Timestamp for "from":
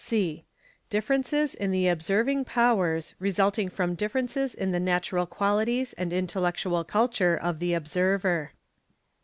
3.69-3.93